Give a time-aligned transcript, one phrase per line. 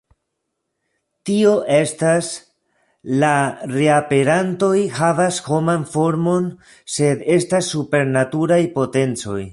[1.29, 2.29] Tio estas,
[3.23, 3.33] la
[3.73, 6.49] reaperantoj havas homan formon
[6.99, 9.41] sed estas supernaturaj potencoj.